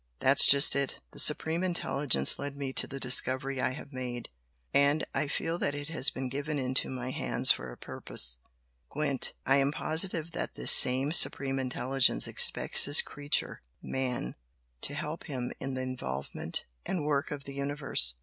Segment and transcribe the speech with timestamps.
[0.19, 0.99] "That's just it!
[1.11, 4.29] The Supreme Intelligence led me to the discovery I have made
[4.73, 8.37] and I feel that it has been given into my hands for a purpose.
[8.89, 14.33] Gwent, I am positive that this same Supreme Intelligence expects his creature, Man,
[14.81, 18.15] to help Him in the evolvement and work of the Universe!